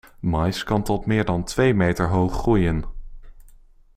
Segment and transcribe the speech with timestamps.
[0.19, 2.83] Maïs kan tot meer dan twee meter hoog groeien.